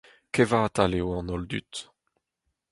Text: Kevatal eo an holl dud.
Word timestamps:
Kevatal 0.33 0.91
eo 0.99 1.09
an 1.19 1.31
holl 1.31 1.43
dud. 1.51 1.73